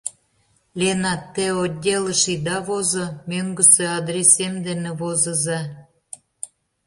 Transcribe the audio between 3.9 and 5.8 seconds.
адресем дене возыза.